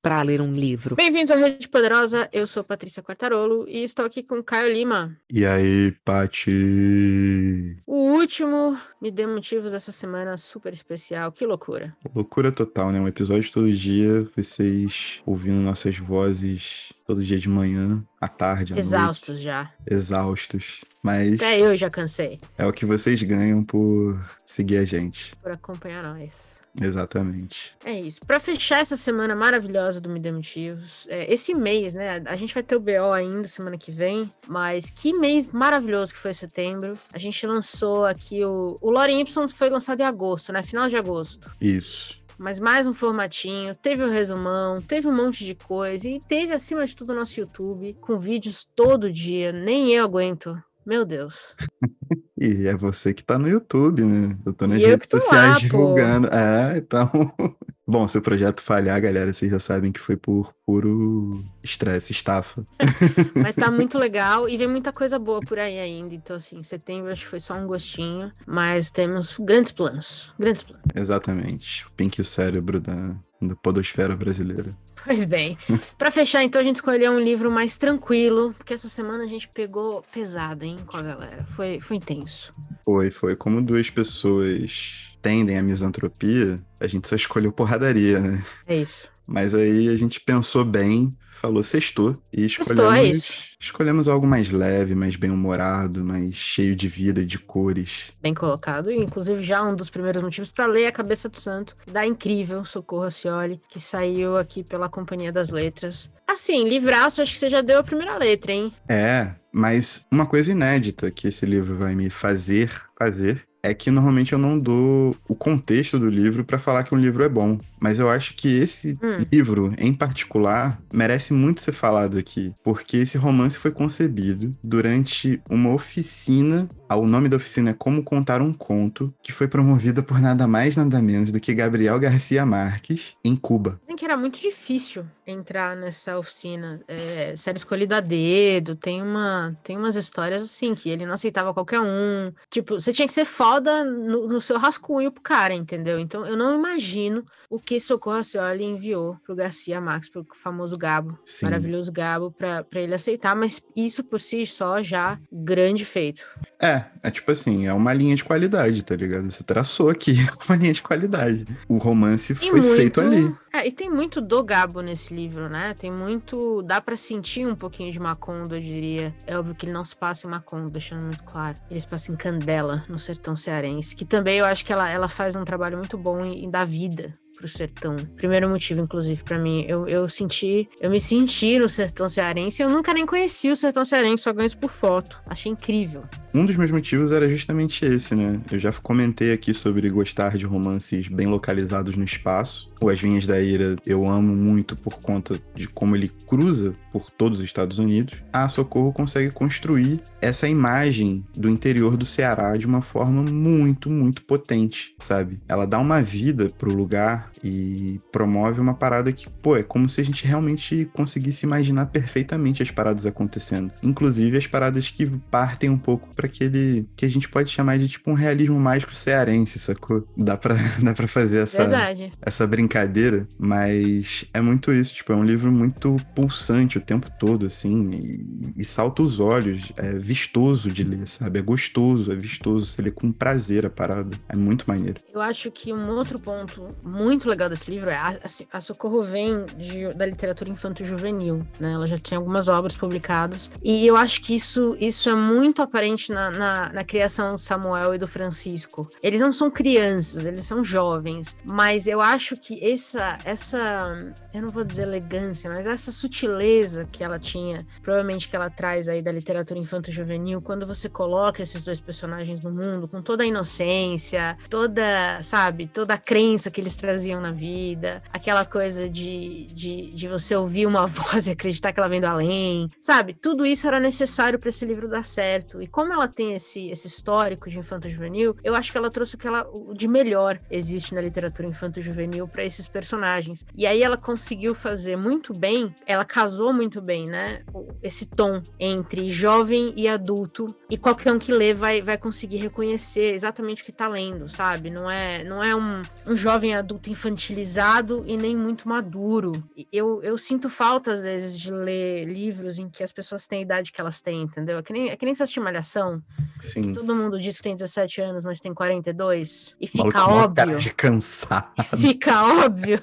Para 0.00 0.22
ler 0.22 0.40
um 0.40 0.54
livro. 0.54 0.96
Bem-vindos 0.96 1.30
à 1.30 1.36
Rede 1.36 1.68
Poderosa, 1.68 2.26
eu 2.32 2.46
sou 2.46 2.64
Patrícia 2.64 3.02
Quartarolo 3.02 3.66
e 3.68 3.84
estou 3.84 4.06
aqui 4.06 4.22
com 4.22 4.42
Caio 4.42 4.72
Lima. 4.72 5.14
E 5.30 5.44
aí, 5.44 5.92
Pati? 6.02 7.76
O 7.86 8.12
último 8.12 8.78
Me 9.02 9.10
Dê 9.10 9.26
Motivos 9.26 9.72
dessa 9.72 9.92
semana 9.92 10.38
super 10.38 10.72
especial, 10.72 11.30
que 11.30 11.44
loucura. 11.44 11.94
Loucura 12.14 12.50
total, 12.50 12.90
né? 12.90 12.98
Um 12.98 13.06
episódio 13.06 13.52
todo 13.52 13.70
dia, 13.70 14.26
vocês 14.34 15.20
ouvindo 15.26 15.60
nossas 15.60 15.98
vozes 15.98 16.90
todo 17.06 17.22
dia 17.22 17.38
de 17.38 17.48
manhã, 17.50 18.02
à 18.18 18.26
tarde, 18.26 18.72
à 18.72 18.78
Exaustos 18.78 19.28
noite. 19.28 19.42
já. 19.44 19.70
Exaustos. 19.86 20.80
Mas 21.02 21.34
Até 21.34 21.60
eu 21.60 21.76
já 21.76 21.90
cansei 21.90 22.40
é 22.56 22.66
o 22.66 22.72
que 22.72 22.86
vocês 22.86 23.22
ganham 23.22 23.62
por 23.62 24.18
seguir 24.46 24.78
a 24.78 24.84
gente. 24.86 25.36
por 25.36 25.52
acompanhar 25.52 26.02
nós. 26.02 26.56
Exatamente. 26.80 27.76
É 27.84 27.98
isso. 27.98 28.20
Pra 28.26 28.40
fechar 28.40 28.80
essa 28.80 28.96
semana 28.96 29.34
maravilhosa 29.34 30.00
do 30.00 30.08
Me 30.08 30.20
Dê 30.20 30.30
Motivos, 30.30 31.06
é, 31.08 31.32
esse 31.32 31.54
mês, 31.54 31.94
né? 31.94 32.22
A 32.26 32.36
gente 32.36 32.54
vai 32.54 32.62
ter 32.62 32.76
o 32.76 32.80
BO 32.80 33.12
ainda 33.12 33.48
semana 33.48 33.76
que 33.76 33.90
vem, 33.90 34.30
mas 34.46 34.90
que 34.90 35.12
mês 35.12 35.46
maravilhoso 35.46 36.12
que 36.12 36.18
foi 36.18 36.32
setembro. 36.32 36.94
A 37.12 37.18
gente 37.18 37.46
lançou 37.46 38.04
aqui 38.04 38.44
o. 38.44 38.78
O 38.80 38.90
Lore 38.90 39.12
Y 39.12 39.48
foi 39.48 39.70
lançado 39.70 40.00
em 40.00 40.04
agosto, 40.04 40.52
né? 40.52 40.62
Final 40.62 40.88
de 40.88 40.96
agosto. 40.96 41.50
Isso. 41.60 42.18
Mas 42.38 42.60
mais 42.60 42.86
um 42.86 42.94
formatinho, 42.94 43.74
teve 43.74 44.04
o 44.04 44.10
resumão, 44.10 44.80
teve 44.80 45.08
um 45.08 45.14
monte 45.14 45.44
de 45.44 45.56
coisa 45.56 46.08
e 46.08 46.20
teve 46.20 46.54
acima 46.54 46.86
de 46.86 46.94
tudo 46.94 47.10
o 47.10 47.16
nosso 47.16 47.40
YouTube 47.40 47.96
com 48.00 48.16
vídeos 48.16 48.64
todo 48.76 49.12
dia. 49.12 49.50
Nem 49.52 49.90
eu 49.90 50.04
aguento. 50.04 50.56
Meu 50.86 51.04
Deus. 51.04 51.56
E 52.40 52.68
é 52.68 52.76
você 52.76 53.12
que 53.12 53.24
tá 53.24 53.38
no 53.38 53.48
YouTube, 53.48 54.04
né? 54.04 54.36
Eu 54.46 54.52
tô 54.52 54.66
nas 54.66 54.80
E 54.80 54.86
redes 54.86 55.10
sociais 55.10 55.48
lá, 55.48 55.54
pô. 55.54 55.60
divulgando. 55.60 56.28
É, 56.28 56.78
então. 56.78 57.10
Bom, 57.90 58.06
se 58.06 58.18
o 58.18 58.22
projeto 58.22 58.60
falhar, 58.60 59.00
galera, 59.00 59.32
vocês 59.32 59.50
já 59.50 59.58
sabem 59.58 59.90
que 59.90 59.98
foi 59.98 60.14
por 60.14 60.52
puro 60.66 61.42
estresse, 61.62 62.12
estafa. 62.12 62.62
Mas 63.34 63.56
tá 63.56 63.70
muito 63.72 63.98
legal 63.98 64.46
e 64.46 64.58
vem 64.58 64.68
muita 64.68 64.92
coisa 64.92 65.18
boa 65.18 65.40
por 65.40 65.58
aí 65.58 65.78
ainda. 65.78 66.14
Então, 66.14 66.36
assim, 66.36 66.62
setembro 66.62 67.10
acho 67.10 67.24
que 67.24 67.30
foi 67.30 67.40
só 67.40 67.54
um 67.54 67.66
gostinho. 67.66 68.30
Mas 68.46 68.90
temos 68.90 69.34
grandes 69.40 69.72
planos. 69.72 70.32
Grandes 70.38 70.62
planos. 70.62 70.84
Exatamente. 70.94 71.86
O 71.86 71.90
Pink 71.92 72.20
e 72.20 72.22
o 72.22 72.24
cérebro 72.26 72.78
da, 72.78 73.16
da 73.40 73.54
podosfera 73.56 74.16
brasileira. 74.16 74.76
Pois 75.04 75.24
bem. 75.24 75.56
Pra 75.96 76.10
fechar, 76.10 76.42
então, 76.42 76.60
a 76.60 76.64
gente 76.64 76.76
escolheu 76.76 77.12
um 77.12 77.20
livro 77.20 77.50
mais 77.50 77.78
tranquilo, 77.78 78.54
porque 78.58 78.74
essa 78.74 78.88
semana 78.88 79.24
a 79.24 79.28
gente 79.28 79.48
pegou 79.48 80.02
pesado, 80.12 80.64
hein, 80.64 80.76
com 80.86 80.96
a 80.96 81.02
galera. 81.02 81.44
Foi, 81.54 81.80
foi 81.80 81.96
intenso. 81.96 82.52
Foi, 82.84 83.10
foi. 83.10 83.36
Como 83.36 83.62
duas 83.62 83.88
pessoas 83.88 85.08
tendem 85.22 85.58
à 85.58 85.62
misantropia, 85.62 86.60
a 86.80 86.86
gente 86.86 87.08
só 87.08 87.16
escolheu 87.16 87.52
porradaria, 87.52 88.20
né? 88.20 88.44
É 88.66 88.76
isso. 88.76 89.08
Mas 89.28 89.54
aí 89.54 89.88
a 89.88 89.96
gente 89.96 90.20
pensou 90.20 90.64
bem, 90.64 91.14
falou 91.30 91.62
sextou 91.62 92.16
e 92.32 92.46
escolhemos, 92.46 92.94
é 92.94 93.04
isso. 93.04 93.32
escolhemos 93.60 94.08
algo 94.08 94.26
mais 94.26 94.50
leve, 94.50 94.94
mais 94.94 95.16
bem-humorado, 95.16 96.02
mais 96.02 96.34
cheio 96.34 96.74
de 96.74 96.88
vida, 96.88 97.22
de 97.22 97.38
cores. 97.38 98.10
Bem 98.22 98.32
colocado. 98.32 98.90
E, 98.90 98.96
inclusive, 98.96 99.42
já 99.42 99.62
um 99.62 99.76
dos 99.76 99.90
primeiros 99.90 100.22
motivos 100.22 100.50
pra 100.50 100.66
ler 100.66 100.86
A 100.86 100.92
Cabeça 100.92 101.28
do 101.28 101.38
Santo, 101.38 101.76
da 101.92 102.06
incrível 102.06 102.64
Socorro 102.64 103.04
Acioli, 103.04 103.60
que 103.68 103.78
saiu 103.78 104.38
aqui 104.38 104.64
pela 104.64 104.88
Companhia 104.88 105.30
das 105.30 105.50
Letras. 105.50 106.10
Assim, 106.26 106.66
livraço, 106.66 107.20
acho 107.20 107.34
que 107.34 107.38
você 107.38 107.50
já 107.50 107.60
deu 107.60 107.78
a 107.78 107.84
primeira 107.84 108.16
letra, 108.16 108.50
hein? 108.50 108.72
É, 108.88 109.30
mas 109.52 110.06
uma 110.10 110.24
coisa 110.24 110.52
inédita 110.52 111.10
que 111.10 111.28
esse 111.28 111.44
livro 111.44 111.76
vai 111.76 111.94
me 111.94 112.08
fazer 112.08 112.70
fazer 112.98 113.46
é 113.62 113.74
que 113.74 113.90
normalmente 113.90 114.32
eu 114.32 114.38
não 114.38 114.58
dou 114.58 115.16
o 115.28 115.34
contexto 115.34 115.98
do 115.98 116.08
livro 116.08 116.44
pra 116.44 116.58
falar 116.58 116.84
que 116.84 116.94
um 116.94 116.98
livro 116.98 117.22
é 117.22 117.28
bom. 117.28 117.58
Mas 117.80 117.98
eu 118.00 118.08
acho 118.10 118.34
que 118.34 118.48
esse 118.48 118.98
Hum. 119.02 119.24
livro, 119.32 119.72
em 119.78 119.92
particular, 119.92 120.80
merece 120.92 121.32
muito 121.32 121.60
ser 121.60 121.72
falado 121.72 122.18
aqui, 122.18 122.52
porque 122.62 122.98
esse 122.98 123.16
romance 123.18 123.58
foi 123.58 123.70
concebido 123.70 124.54
durante 124.62 125.40
uma 125.48 125.72
oficina. 125.72 126.68
O 126.90 127.06
nome 127.06 127.28
da 127.28 127.36
oficina 127.36 127.70
é 127.70 127.74
Como 127.74 128.02
Contar 128.02 128.40
um 128.40 128.52
Conto, 128.52 129.12
que 129.22 129.30
foi 129.30 129.46
promovida 129.46 130.02
por 130.02 130.18
nada 130.20 130.48
mais, 130.48 130.74
nada 130.76 131.02
menos 131.02 131.30
do 131.30 131.38
que 131.38 131.52
Gabriel 131.54 131.98
Garcia 131.98 132.46
Marques, 132.46 133.14
em 133.24 133.36
Cuba. 133.36 133.78
Que 133.98 134.04
era 134.04 134.16
muito 134.16 134.40
difícil 134.40 135.04
entrar 135.26 135.74
nessa 135.76 136.16
oficina. 136.16 136.80
É, 136.86 137.34
ser 137.36 137.56
escolhido 137.56 137.96
a 137.96 138.00
dedo. 138.00 138.76
Tem, 138.76 139.02
uma, 139.02 139.58
tem 139.64 139.76
umas 139.76 139.96
histórias 139.96 140.40
assim, 140.40 140.72
que 140.72 140.88
ele 140.88 141.04
não 141.04 141.14
aceitava 141.14 141.52
qualquer 141.52 141.80
um. 141.80 142.32
Tipo, 142.48 142.80
você 142.80 142.92
tinha 142.92 143.08
que 143.08 143.12
ser 143.12 143.24
foda 143.24 143.82
no, 143.84 144.28
no 144.28 144.40
seu 144.40 144.56
rascunho 144.56 145.10
pro 145.10 145.20
cara, 145.20 145.52
entendeu? 145.52 145.98
Então 145.98 146.24
eu 146.24 146.36
não 146.36 146.56
imagino 146.56 147.24
o 147.50 147.58
que 147.68 147.78
Socorro 147.78 148.16
Acioli 148.16 148.64
enviou 148.64 149.18
pro 149.26 149.36
Garcia 149.36 149.78
Marques, 149.78 150.08
pro 150.08 150.26
famoso 150.42 150.78
Gabo. 150.78 151.18
Sim. 151.26 151.44
Maravilhoso 151.44 151.92
Gabo, 151.92 152.30
pra, 152.30 152.64
pra 152.64 152.80
ele 152.80 152.94
aceitar. 152.94 153.36
Mas 153.36 153.62
isso 153.76 154.02
por 154.02 154.18
si 154.18 154.46
só 154.46 154.82
já 154.82 155.20
grande 155.30 155.84
feito. 155.84 156.22
É, 156.58 156.86
é 157.02 157.10
tipo 157.10 157.30
assim, 157.30 157.66
é 157.66 157.72
uma 157.74 157.92
linha 157.92 158.16
de 158.16 158.24
qualidade, 158.24 158.82
tá 158.82 158.96
ligado? 158.96 159.30
Você 159.30 159.44
traçou 159.44 159.90
aqui 159.90 160.16
uma 160.48 160.56
linha 160.56 160.72
de 160.72 160.80
qualidade. 160.80 161.44
O 161.68 161.76
romance 161.76 162.32
E 162.32 162.48
foi 162.48 162.62
feito 162.74 163.02
ali. 163.02 163.30
É, 163.58 163.66
e 163.66 163.72
tem 163.72 163.90
muito 163.90 164.20
do 164.20 164.44
Gabo 164.44 164.80
nesse 164.80 165.12
livro, 165.12 165.48
né? 165.48 165.74
Tem 165.74 165.90
muito. 165.90 166.62
Dá 166.62 166.80
pra 166.80 166.96
sentir 166.96 167.44
um 167.44 167.56
pouquinho 167.56 167.90
de 167.90 167.98
Macondo, 167.98 168.54
eu 168.54 168.60
diria. 168.60 169.12
É 169.26 169.36
óbvio 169.36 169.54
que 169.54 169.66
ele 169.66 169.72
não 169.72 169.84
se 169.84 169.96
passa 169.96 170.28
em 170.28 170.30
Macondo, 170.30 170.70
deixando 170.70 171.02
muito 171.02 171.24
claro. 171.24 171.58
Ele 171.68 171.80
se 171.80 171.88
passa 171.88 172.12
em 172.12 172.16
Candela, 172.16 172.84
no 172.88 173.00
sertão 173.00 173.34
cearense. 173.34 173.96
Que 173.96 174.04
também 174.04 174.38
eu 174.38 174.44
acho 174.44 174.64
que 174.64 174.72
ela, 174.72 174.88
ela 174.88 175.08
faz 175.08 175.34
um 175.34 175.44
trabalho 175.44 175.76
muito 175.76 175.98
bom 175.98 176.24
em, 176.24 176.44
em 176.44 176.50
dar 176.50 176.64
vida 176.64 177.18
pro 177.38 177.48
sertão. 177.48 177.96
Primeiro 178.16 178.48
motivo, 178.48 178.80
inclusive, 178.80 179.22
pra 179.22 179.38
mim. 179.38 179.64
Eu, 179.68 179.86
eu 179.86 180.08
senti. 180.08 180.68
Eu 180.80 180.90
me 180.90 181.00
senti 181.00 181.58
no 181.58 181.68
sertão 181.68 182.08
cearense. 182.08 182.62
Eu 182.62 182.68
nunca 182.68 182.92
nem 182.92 183.06
conheci 183.06 183.50
o 183.50 183.56
sertão 183.56 183.84
cearense, 183.84 184.24
só 184.24 184.32
ganho 184.32 184.46
isso 184.46 184.58
por 184.58 184.70
foto. 184.70 185.20
Achei 185.24 185.50
incrível. 185.50 186.02
Um 186.34 186.44
dos 186.44 186.56
meus 186.56 186.70
motivos 186.70 187.12
era 187.12 187.28
justamente 187.28 187.84
esse, 187.84 188.14
né? 188.14 188.40
Eu 188.50 188.58
já 188.58 188.72
comentei 188.72 189.32
aqui 189.32 189.54
sobre 189.54 189.88
gostar 189.88 190.36
de 190.36 190.44
romances 190.44 191.08
bem 191.08 191.26
localizados 191.26 191.96
no 191.96 192.04
espaço. 192.04 192.70
O 192.80 192.88
As 192.88 193.00
Vinhas 193.00 193.26
da 193.26 193.40
Eu 193.86 194.08
amo 194.08 194.34
muito 194.34 194.76
por 194.76 195.00
conta 195.00 195.40
de 195.54 195.66
como 195.66 195.96
ele 195.96 196.10
cruza 196.26 196.74
por 196.92 197.10
todos 197.10 197.38
os 197.38 197.44
Estados 197.44 197.78
Unidos. 197.78 198.14
A 198.32 198.48
Socorro 198.48 198.92
consegue 198.92 199.30
construir 199.30 200.00
essa 200.20 200.48
imagem 200.48 201.24
do 201.36 201.48
interior 201.48 201.96
do 201.96 202.06
Ceará 202.06 202.56
de 202.56 202.66
uma 202.66 202.82
forma 202.82 203.22
muito, 203.22 203.90
muito 203.90 204.22
potente, 204.22 204.94
sabe? 204.98 205.40
Ela 205.48 205.66
dá 205.66 205.78
uma 205.78 206.00
vida 206.02 206.50
pro 206.58 206.74
lugar 206.74 207.30
e 207.42 208.00
promove 208.10 208.60
uma 208.60 208.74
parada 208.74 209.12
que, 209.12 209.28
pô, 209.28 209.56
é 209.56 209.62
como 209.62 209.88
se 209.88 210.00
a 210.00 210.04
gente 210.04 210.26
realmente 210.26 210.88
conseguisse 210.92 211.46
imaginar 211.46 211.86
perfeitamente 211.86 212.62
as 212.62 212.70
paradas 212.70 213.06
acontecendo. 213.06 213.72
Inclusive 213.82 214.36
as 214.36 214.46
paradas 214.46 214.88
que 214.88 215.06
partem 215.30 215.70
um 215.70 215.78
pouco 215.78 216.08
para 216.16 216.26
aquele 216.26 216.88
que 216.96 217.04
a 217.04 217.08
gente 217.08 217.28
pode 217.28 217.50
chamar 217.50 217.78
de 217.78 217.88
tipo 217.88 218.10
um 218.10 218.14
realismo 218.14 218.58
mágico 218.58 218.94
cearense, 218.94 219.58
sacou? 219.58 220.06
Dá 220.16 220.36
pra, 220.36 220.54
dá 220.82 220.94
pra 220.94 221.06
fazer 221.06 221.42
essa, 221.42 221.64
Verdade. 221.64 222.10
essa 222.20 222.46
brincadeira, 222.46 223.27
mas 223.38 224.24
é 224.32 224.40
muito 224.40 224.72
isso, 224.72 224.94
tipo, 224.94 225.12
é 225.12 225.16
um 225.16 225.24
livro 225.24 225.50
muito 225.50 225.96
pulsante 226.14 226.78
o 226.78 226.80
tempo 226.80 227.10
todo, 227.18 227.46
assim, 227.46 227.90
e, 227.90 228.60
e 228.60 228.64
salta 228.64 229.02
os 229.02 229.20
olhos, 229.20 229.72
é 229.76 229.92
vistoso 229.92 230.70
de 230.70 230.84
ler, 230.84 231.06
sabe? 231.06 231.38
É 231.38 231.42
gostoso, 231.42 232.12
é 232.12 232.16
vistoso, 232.16 232.66
você 232.66 232.82
lê 232.82 232.90
com 232.90 233.10
prazer 233.12 233.66
a 233.66 233.70
parada, 233.70 234.16
é 234.28 234.36
muito 234.36 234.64
maneiro. 234.66 235.00
Eu 235.12 235.20
acho 235.20 235.50
que 235.50 235.72
um 235.72 235.88
outro 235.90 236.18
ponto 236.20 236.74
muito 236.82 237.28
legal 237.28 237.48
desse 237.48 237.70
livro 237.70 237.90
é 237.90 237.96
a, 237.96 238.18
a 238.52 238.60
Socorro 238.60 239.02
vem 239.04 239.44
de- 239.56 239.88
da 239.96 240.06
literatura 240.06 240.50
infanto-juvenil, 240.50 241.46
né? 241.58 241.72
Ela 241.72 241.86
já 241.88 241.98
tinha 241.98 242.18
algumas 242.18 242.48
obras 242.48 242.76
publicadas. 242.76 243.50
E 243.62 243.86
eu 243.86 243.96
acho 243.96 244.20
que 244.22 244.34
isso, 244.34 244.76
isso 244.80 245.08
é 245.08 245.14
muito 245.14 245.62
aparente 245.62 246.12
na, 246.12 246.30
na, 246.30 246.72
na 246.72 246.84
criação 246.84 247.34
do 247.36 247.40
Samuel 247.40 247.94
e 247.94 247.98
do 247.98 248.06
Francisco. 248.06 248.88
Eles 249.02 249.20
não 249.20 249.32
são 249.32 249.50
crianças, 249.50 250.26
eles 250.26 250.44
são 250.44 250.62
jovens. 250.64 251.36
Mas 251.44 251.86
eu 251.86 252.00
acho 252.00 252.36
que 252.36 252.58
essa, 252.64 253.17
essa 253.24 254.12
eu 254.32 254.42
não 254.42 254.48
vou 254.48 254.64
dizer 254.64 254.82
elegância, 254.82 255.50
mas 255.50 255.66
essa 255.66 255.90
sutileza 255.90 256.86
que 256.90 257.02
ela 257.02 257.18
tinha, 257.18 257.66
provavelmente 257.82 258.28
que 258.28 258.36
ela 258.36 258.50
traz 258.50 258.88
aí 258.88 259.02
da 259.02 259.10
literatura 259.10 259.58
infanto-juvenil, 259.58 260.40
quando 260.40 260.66
você 260.66 260.88
coloca 260.88 261.42
esses 261.42 261.64
dois 261.64 261.80
personagens 261.80 262.44
no 262.44 262.50
mundo, 262.50 262.86
com 262.86 263.02
toda 263.02 263.22
a 263.22 263.26
inocência, 263.26 264.36
toda, 264.48 265.18
sabe, 265.24 265.66
toda 265.66 265.94
a 265.94 265.98
crença 265.98 266.50
que 266.50 266.60
eles 266.60 266.76
traziam 266.76 267.20
na 267.20 267.30
vida, 267.30 268.02
aquela 268.12 268.44
coisa 268.44 268.88
de, 268.88 269.46
de, 269.46 269.88
de 269.88 270.08
você 270.08 270.36
ouvir 270.36 270.66
uma 270.66 270.86
voz 270.88 271.26
e 271.26 271.32
acreditar 271.32 271.72
que 271.72 271.80
ela 271.80 271.88
vem 271.88 272.00
do 272.00 272.06
além, 272.06 272.68
sabe? 272.80 273.14
Tudo 273.14 273.44
isso 273.44 273.66
era 273.66 273.80
necessário 273.80 274.38
para 274.38 274.48
esse 274.48 274.64
livro 274.64 274.88
dar 274.88 275.04
certo. 275.04 275.60
E 275.60 275.66
como 275.66 275.92
ela 275.92 276.06
tem 276.06 276.34
esse, 276.34 276.68
esse 276.70 276.86
histórico 276.86 277.50
de 277.50 277.58
infanto-juvenil, 277.58 278.36
eu 278.44 278.54
acho 278.54 278.70
que 278.70 278.78
ela 278.78 278.90
trouxe 278.90 279.14
o 279.14 279.18
que 279.18 279.26
ela, 279.26 279.46
de 279.74 279.88
melhor 279.88 280.40
existe 280.50 280.94
na 280.94 281.00
literatura 281.00 281.48
infanto-juvenil 281.48 282.28
para 282.28 282.44
esses 282.44 282.68
personagens. 282.68 283.07
E 283.56 283.66
aí 283.66 283.82
ela 283.82 283.96
conseguiu 283.96 284.54
fazer 284.54 284.96
muito 284.96 285.36
bem, 285.36 285.74
ela 285.86 286.04
casou 286.04 286.52
muito 286.52 286.80
bem, 286.80 287.04
né? 287.06 287.42
Esse 287.82 288.06
tom 288.06 288.42
entre 288.58 289.10
jovem 289.10 289.72
e 289.76 289.88
adulto, 289.88 290.46
e 290.70 290.76
qualquer 290.76 291.12
um 291.12 291.18
que 291.18 291.32
lê 291.32 291.54
vai, 291.54 291.80
vai 291.82 291.96
conseguir 291.96 292.38
reconhecer 292.38 293.14
exatamente 293.14 293.62
o 293.62 293.64
que 293.64 293.72
tá 293.72 293.88
lendo, 293.88 294.28
sabe? 294.28 294.70
Não 294.70 294.90
é, 294.90 295.24
não 295.24 295.42
é 295.42 295.54
um, 295.54 295.82
um 296.06 296.16
jovem 296.16 296.54
adulto 296.54 296.90
infantilizado 296.90 298.04
e 298.06 298.16
nem 298.16 298.36
muito 298.36 298.68
maduro. 298.68 299.32
Eu, 299.72 300.02
eu 300.02 300.16
sinto 300.18 300.48
falta, 300.48 300.92
às 300.92 301.02
vezes, 301.02 301.38
de 301.38 301.50
ler 301.50 302.04
livros 302.04 302.58
em 302.58 302.68
que 302.68 302.82
as 302.82 302.92
pessoas 302.92 303.26
têm 303.26 303.40
a 303.40 303.42
idade 303.42 303.72
que 303.72 303.80
elas 303.80 304.00
têm, 304.00 304.22
entendeu? 304.22 304.58
É 304.58 304.62
que 304.62 304.72
nem, 304.72 304.90
é 304.90 304.96
que 304.96 305.04
nem 305.04 305.12
assistir 305.12 305.40
Malhação. 305.40 306.02
Sim. 306.40 306.72
Todo 306.72 306.94
mundo 306.94 307.18
diz 307.18 307.36
que 307.38 307.42
tem 307.42 307.56
17 307.56 308.00
anos, 308.00 308.24
mas 308.24 308.40
tem 308.40 308.54
42. 308.54 309.56
E 309.60 309.66
fica 309.66 309.90
cara 309.90 310.08
óbvio. 310.08 310.58
de 310.58 310.70
cansado. 310.70 311.52
Fica 311.78 312.22
óbvio. 312.44 312.82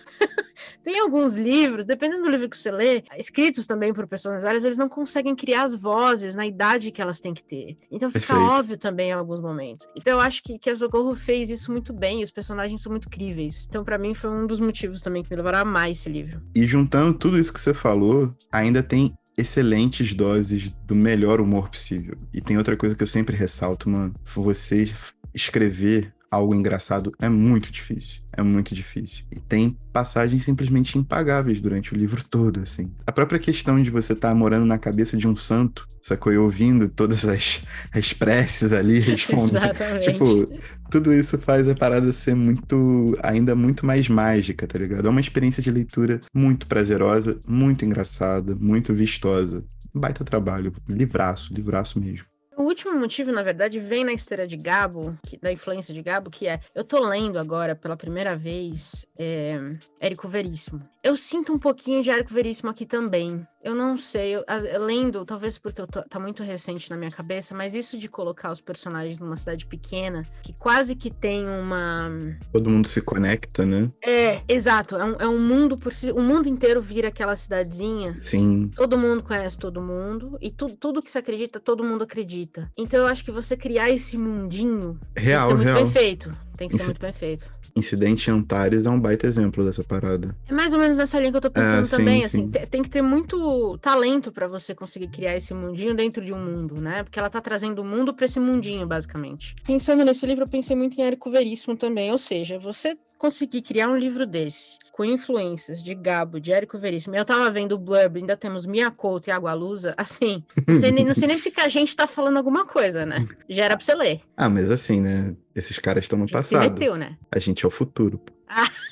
Tem 0.83 0.99
alguns 0.99 1.35
livros, 1.35 1.85
dependendo 1.85 2.23
do 2.23 2.29
livro 2.29 2.49
que 2.49 2.57
você 2.57 2.71
lê, 2.71 3.03
escritos 3.17 3.65
também 3.65 3.93
por 3.93 4.07
pessoas 4.07 4.43
velhas, 4.43 4.63
eles 4.63 4.77
não 4.77 4.89
conseguem 4.89 5.35
criar 5.35 5.63
as 5.63 5.73
vozes 5.73 6.35
na 6.35 6.45
idade 6.45 6.91
que 6.91 7.01
elas 7.01 7.19
têm 7.19 7.33
que 7.33 7.43
ter. 7.43 7.77
Então 7.91 8.09
fica 8.09 8.27
Perfeito. 8.27 8.51
óbvio 8.51 8.77
também 8.77 9.09
em 9.09 9.13
alguns 9.13 9.39
momentos. 9.39 9.87
Então 9.95 10.13
eu 10.13 10.19
acho 10.19 10.41
que, 10.43 10.57
que 10.57 10.69
a 10.69 10.75
Socorro 10.75 11.15
fez 11.15 11.49
isso 11.49 11.71
muito 11.71 11.93
bem, 11.93 12.21
e 12.21 12.23
os 12.23 12.31
personagens 12.31 12.81
são 12.81 12.91
muito 12.91 13.09
críveis. 13.09 13.65
Então 13.69 13.83
para 13.83 13.97
mim 13.97 14.13
foi 14.13 14.29
um 14.29 14.47
dos 14.47 14.59
motivos 14.59 15.01
também 15.01 15.23
que 15.23 15.29
me 15.29 15.35
levaram 15.35 15.59
a 15.59 15.61
amar 15.61 15.91
esse 15.91 16.09
livro. 16.09 16.41
E 16.55 16.65
juntando 16.65 17.13
tudo 17.13 17.37
isso 17.37 17.53
que 17.53 17.59
você 17.59 17.73
falou, 17.73 18.33
ainda 18.51 18.81
tem 18.81 19.13
excelentes 19.37 20.13
doses 20.13 20.73
do 20.85 20.95
melhor 20.95 21.41
humor 21.41 21.69
possível. 21.69 22.17
E 22.33 22.39
tem 22.39 22.57
outra 22.57 22.77
coisa 22.77 22.95
que 22.95 23.03
eu 23.03 23.07
sempre 23.07 23.35
ressalto, 23.35 23.89
mano. 23.89 24.13
Você 24.23 24.89
escrever 25.33 26.14
algo 26.29 26.53
engraçado 26.53 27.11
é 27.19 27.29
muito 27.29 27.71
difícil. 27.71 28.21
É 28.37 28.41
muito 28.43 28.75
difícil. 28.75 29.23
E 29.31 29.39
tem 29.39 29.77
passagens 29.93 30.43
simplesmente 30.43 30.97
impagáveis 30.97 31.61
durante 31.61 31.93
o 31.93 31.97
livro 31.97 32.23
todo, 32.23 32.59
assim. 32.59 32.91
A 33.07 33.11
própria 33.11 33.39
questão 33.39 33.81
de 33.81 33.89
você 33.89 34.13
estar 34.13 34.35
morando 34.35 34.65
na 34.65 34.77
cabeça 34.77 35.15
de 35.15 35.27
um 35.27 35.35
santo, 35.35 35.87
sacou? 36.01 36.33
E 36.33 36.37
ouvindo 36.37 36.89
todas 36.89 37.25
as, 37.25 37.63
as 37.93 38.11
preces 38.11 38.73
ali, 38.73 38.99
respondendo. 38.99 39.71
Tipo, 39.99 40.45
tudo 40.91 41.13
isso 41.13 41.37
faz 41.37 41.69
a 41.69 41.75
parada 41.75 42.11
ser 42.11 42.35
muito, 42.35 43.17
ainda 43.23 43.55
muito 43.55 43.85
mais 43.85 44.09
mágica, 44.09 44.67
tá 44.67 44.77
ligado? 44.77 45.07
É 45.07 45.09
uma 45.09 45.21
experiência 45.21 45.63
de 45.63 45.71
leitura 45.71 46.19
muito 46.33 46.67
prazerosa, 46.67 47.39
muito 47.47 47.85
engraçada, 47.85 48.55
muito 48.55 48.93
vistosa. 48.93 49.63
Baita 49.93 50.25
trabalho, 50.25 50.73
livraço, 50.89 51.53
livraço 51.53 51.99
mesmo. 51.99 52.25
O 52.57 52.63
último 52.63 52.97
motivo, 52.97 53.31
na 53.31 53.43
verdade, 53.43 53.79
vem 53.79 54.05
na 54.05 54.13
esteira 54.13 54.47
de 54.47 54.55
Gabo, 54.55 55.17
que- 55.25 55.37
da 55.37 55.51
influência 55.51 55.93
de 55.93 56.01
Gabo, 56.01 56.29
que 56.29 56.47
é: 56.47 56.59
eu 56.73 56.83
tô 56.83 56.99
lendo 57.05 57.37
agora 57.37 57.75
pela 57.75 57.97
primeira 57.97 58.35
vez 58.35 59.05
é, 59.17 59.59
Érico 59.99 60.27
Veríssimo. 60.27 60.79
Eu 61.03 61.15
sinto 61.15 61.53
um 61.53 61.57
pouquinho 61.59 62.01
de 62.01 62.09
Érico 62.09 62.33
Veríssimo 62.33 62.69
aqui 62.69 62.85
também. 62.85 63.45
Eu 63.63 63.75
não 63.75 63.97
sei, 63.97 64.35
eu, 64.35 64.43
lendo, 64.79 65.25
talvez 65.25 65.57
porque 65.57 65.81
eu 65.81 65.87
tô- 65.87 66.01
tá 66.03 66.19
muito 66.19 66.43
recente 66.43 66.89
na 66.89 66.95
minha 66.97 67.09
cabeça, 67.11 67.53
mas 67.55 67.73
isso 67.75 67.97
de 67.97 68.07
colocar 68.07 68.51
os 68.51 68.61
personagens 68.61 69.19
numa 69.19 69.37
cidade 69.37 69.65
pequena, 69.65 70.23
que 70.43 70.53
quase 70.53 70.95
que 70.95 71.09
tem 71.11 71.47
uma. 71.47 72.09
Todo 72.51 72.69
mundo 72.69 72.87
se 72.87 73.01
conecta, 73.01 73.65
né? 73.65 73.91
É, 74.03 74.41
exato, 74.47 74.95
é 74.95 75.03
um, 75.03 75.15
é 75.19 75.27
um 75.27 75.39
mundo 75.39 75.77
por 75.77 75.93
si. 75.93 76.11
O 76.11 76.21
mundo 76.21 76.47
inteiro 76.47 76.81
vira 76.81 77.07
aquela 77.09 77.35
cidadezinha. 77.35 78.13
Sim, 78.15 78.69
Todo 78.75 78.97
mundo 78.97 79.23
conhece 79.23 79.57
todo 79.57 79.81
mundo 79.81 80.37
e 80.41 80.51
tu, 80.51 80.67
tudo 80.75 81.01
que 81.01 81.11
se 81.11 81.17
acredita, 81.17 81.59
todo 81.59 81.83
mundo 81.83 82.03
acredita. 82.03 82.44
Então 82.77 82.99
eu 82.99 83.07
acho 83.07 83.23
que 83.23 83.31
você 83.31 83.55
criar 83.55 83.89
esse 83.89 84.17
mundinho 84.17 84.99
tem 85.13 85.23
que 85.23 85.29
real, 85.29 85.47
ser 85.47 85.53
muito 85.55 85.67
real. 85.67 85.83
bem 85.83 85.91
feito. 85.91 86.31
Tem 86.57 86.67
que 86.67 86.73
ser 86.75 86.81
Isso- 86.81 86.85
muito 86.91 87.01
bem 87.01 87.13
feito. 87.13 87.45
Incidente 87.77 88.29
em 88.29 88.33
Antares 88.33 88.85
é 88.85 88.89
um 88.89 88.99
baita 88.99 89.27
exemplo 89.27 89.65
dessa 89.65 89.83
parada. 89.83 90.33
É 90.47 90.53
mais 90.53 90.71
ou 90.71 90.79
menos 90.79 90.95
nessa 90.95 91.19
linha 91.19 91.29
que 91.31 91.37
eu 91.37 91.41
tô 91.41 91.51
pensando 91.51 91.83
É, 91.83 91.85
sim, 91.85 91.97
também, 91.97 92.19
sim. 92.21 92.25
assim, 92.25 92.49
te- 92.51 92.65
tem 92.67 92.81
que 92.81 92.89
ter 92.89 93.01
muito 93.01 93.77
talento 93.79 94.31
pra 94.31 94.47
você 94.47 94.73
conseguir 94.73 95.07
criar 95.09 95.35
esse 95.35 95.53
mundinho 95.53 95.93
dentro 95.93 96.23
de 96.23 96.31
um 96.33 96.39
mundo, 96.39 96.79
né? 96.79 97.03
Porque 97.03 97.19
ela 97.19 97.29
tá 97.29 97.41
trazendo 97.41 97.81
o 97.81 97.85
mundo 97.85 98.13
pra 98.13 98.25
esse 98.25 98.39
mundinho, 98.39 98.87
basicamente. 98.87 99.55
Pensando 99.65 100.05
nesse 100.05 100.25
livro, 100.25 100.45
eu 100.45 100.49
pensei 100.49 100.73
muito 100.75 100.97
em 100.99 101.03
Érico 101.03 101.29
Veríssimo 101.29 101.75
também, 101.75 102.11
ou 102.11 102.17
seja, 102.17 102.57
você 102.57 102.97
conseguir 103.17 103.61
criar 103.61 103.89
um 103.89 103.97
livro 103.97 104.25
desse, 104.25 104.77
com 104.93 105.03
influências 105.03 105.83
de 105.83 105.93
Gabo, 105.93 106.39
de 106.39 106.53
Érico 106.53 106.77
Veríssimo, 106.77 107.13
eu 107.15 107.25
tava 107.25 107.49
vendo 107.51 107.73
o 107.73 107.77
blurb, 107.77 108.17
ainda 108.19 108.37
temos 108.37 108.65
Mia 108.65 108.89
Couto 108.89 109.27
e 109.29 109.31
Água 109.31 109.53
Lusa, 109.53 109.93
assim, 109.97 110.41
não 110.65 110.79
sei, 110.79 110.91
nem, 110.91 111.03
não 111.03 111.13
sei 111.13 111.27
nem 111.27 111.37
porque 111.41 111.59
a 111.59 111.67
gente 111.67 111.93
tá 111.93 112.07
falando 112.07 112.37
alguma 112.37 112.65
coisa, 112.65 113.05
né? 113.05 113.25
Já 113.49 113.65
era 113.65 113.75
pra 113.75 113.85
você 113.85 113.93
ler. 113.95 114.21
Ah, 114.37 114.49
mas 114.49 114.71
assim, 114.71 115.01
né? 115.01 115.35
Esses 115.55 115.79
caras 115.79 116.03
estão 116.03 116.19
no 116.19 116.27
gente 116.27 116.43
se 116.43 116.53
passado. 116.53 116.71
meteu, 116.73 116.95
né? 116.97 117.17
A 117.31 117.39
gente 117.39 117.63
é 117.63 117.67
o 117.67 117.71
futuro. 117.71 118.17
pô. 118.19 118.33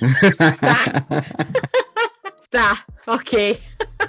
Tá, 2.50 2.86
ok. 3.08 3.60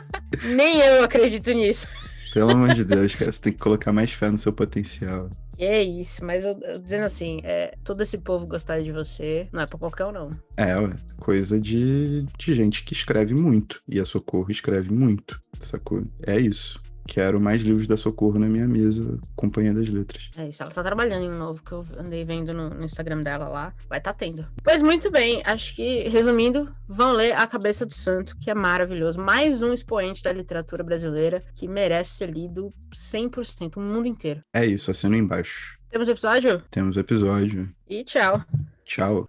Nem 0.54 0.78
eu 0.80 1.04
acredito 1.04 1.50
nisso. 1.52 1.88
Pelo 2.34 2.50
amor 2.50 2.74
de 2.74 2.84
Deus, 2.84 3.14
cara, 3.14 3.32
você 3.32 3.40
tem 3.40 3.52
que 3.54 3.58
colocar 3.58 3.90
mais 3.90 4.12
fé 4.12 4.28
no 4.30 4.36
seu 4.38 4.52
potencial. 4.52 5.30
É 5.56 5.82
isso, 5.82 6.22
mas 6.24 6.44
eu, 6.44 6.58
eu 6.62 6.78
dizendo 6.78 7.04
assim, 7.04 7.40
é, 7.42 7.74
todo 7.82 8.02
esse 8.02 8.18
povo 8.18 8.46
gostar 8.46 8.80
de 8.82 8.92
você 8.92 9.46
não 9.52 9.62
é 9.62 9.66
pra 9.66 9.78
qualquer 9.78 10.04
um, 10.04 10.12
não. 10.12 10.30
É, 10.58 10.74
coisa 11.18 11.58
de, 11.58 12.26
de 12.38 12.54
gente 12.54 12.82
que 12.82 12.92
escreve 12.92 13.34
muito. 13.34 13.80
E 13.88 13.98
a 13.98 14.04
Socorro 14.04 14.50
escreve 14.50 14.92
muito, 14.92 15.40
sacou? 15.60 16.04
É 16.26 16.38
isso. 16.38 16.78
Quero 17.06 17.40
mais 17.40 17.62
livros 17.62 17.86
da 17.86 17.96
Socorro 17.96 18.38
na 18.38 18.46
minha 18.46 18.66
mesa, 18.66 19.18
Companhia 19.36 19.72
das 19.72 19.88
Letras. 19.88 20.30
É 20.36 20.48
isso, 20.48 20.62
ela 20.62 20.72
tá 20.72 20.82
trabalhando 20.82 21.24
em 21.24 21.30
um 21.30 21.38
novo 21.38 21.62
que 21.62 21.72
eu 21.72 21.84
andei 21.98 22.24
vendo 22.24 22.52
no, 22.52 22.70
no 22.70 22.84
Instagram 22.84 23.22
dela 23.22 23.48
lá. 23.48 23.72
Vai 23.88 24.00
tá 24.00 24.12
tendo. 24.12 24.44
Pois 24.62 24.82
muito 24.82 25.10
bem, 25.10 25.42
acho 25.44 25.74
que, 25.74 26.08
resumindo, 26.08 26.70
vão 26.88 27.12
ler 27.12 27.32
A 27.32 27.46
Cabeça 27.46 27.86
do 27.86 27.94
Santo, 27.94 28.36
que 28.38 28.50
é 28.50 28.54
maravilhoso. 28.54 29.20
Mais 29.20 29.62
um 29.62 29.72
expoente 29.72 30.22
da 30.22 30.32
literatura 30.32 30.82
brasileira 30.82 31.42
que 31.54 31.68
merece 31.68 32.14
ser 32.14 32.30
lido 32.30 32.72
100%, 32.92 33.76
o 33.76 33.80
mundo 33.80 34.06
inteiro. 34.06 34.40
É 34.52 34.64
isso, 34.64 34.90
assina 34.90 35.16
embaixo. 35.16 35.78
Temos 35.90 36.08
episódio? 36.08 36.62
Temos 36.70 36.96
episódio. 36.96 37.72
E 37.88 38.02
tchau. 38.02 38.42
Tchau. 38.84 39.28